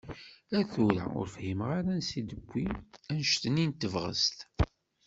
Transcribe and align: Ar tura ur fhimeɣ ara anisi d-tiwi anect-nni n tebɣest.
Ar 0.57 0.65
tura 0.73 1.05
ur 1.19 1.27
fhimeɣ 1.35 1.69
ara 1.79 1.89
anisi 1.93 2.21
d-tiwi 2.21 2.65
anect-nni 3.11 3.65
n 3.67 3.71
tebɣest. 3.73 4.37